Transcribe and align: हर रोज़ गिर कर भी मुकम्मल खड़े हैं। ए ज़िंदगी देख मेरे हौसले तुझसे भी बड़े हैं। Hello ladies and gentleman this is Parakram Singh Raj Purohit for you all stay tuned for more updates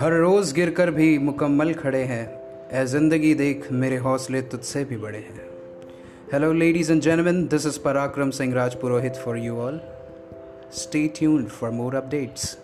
हर 0.00 0.12
रोज़ 0.12 0.54
गिर 0.54 0.70
कर 0.70 0.90
भी 0.90 1.18
मुकम्मल 1.18 1.72
खड़े 1.74 2.02
हैं। 2.02 2.24
ए 2.72 2.84
ज़िंदगी 2.86 3.34
देख 3.34 3.70
मेरे 3.72 3.96
हौसले 3.96 4.40
तुझसे 4.42 4.84
भी 4.84 4.96
बड़े 4.96 5.18
हैं। 5.18 5.46
Hello 6.32 6.52
ladies 6.52 6.92
and 6.92 7.02
gentleman 7.02 7.46
this 7.46 7.66
is 7.66 7.78
Parakram 7.80 8.30
Singh 8.30 8.54
Raj 8.54 8.74
Purohit 8.74 9.16
for 9.16 9.38
you 9.38 9.56
all 9.56 9.80
stay 10.72 11.06
tuned 11.08 11.48
for 11.48 11.70
more 11.70 11.94
updates 11.94 12.58